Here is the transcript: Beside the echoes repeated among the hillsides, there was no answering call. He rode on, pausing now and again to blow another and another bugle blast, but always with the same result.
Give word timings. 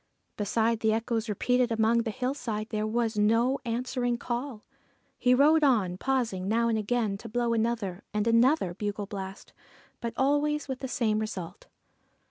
Beside 0.35 0.79
the 0.79 0.93
echoes 0.93 1.29
repeated 1.29 1.71
among 1.71 1.99
the 1.99 2.09
hillsides, 2.09 2.69
there 2.71 2.87
was 2.87 3.19
no 3.19 3.59
answering 3.65 4.17
call. 4.17 4.63
He 5.19 5.35
rode 5.35 5.63
on, 5.63 5.99
pausing 5.99 6.47
now 6.47 6.69
and 6.69 6.77
again 6.79 7.19
to 7.19 7.29
blow 7.29 7.53
another 7.53 8.01
and 8.11 8.25
another 8.25 8.73
bugle 8.73 9.05
blast, 9.05 9.53
but 9.99 10.15
always 10.17 10.67
with 10.67 10.79
the 10.79 10.87
same 10.87 11.19
result. 11.19 11.67